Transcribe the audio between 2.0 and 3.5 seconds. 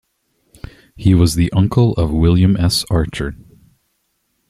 William S. Archer.